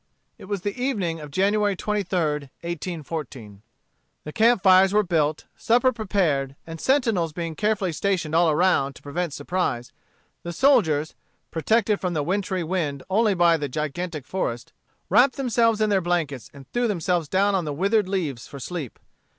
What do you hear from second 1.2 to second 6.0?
January 23d, 1814. The camp fires were built, supper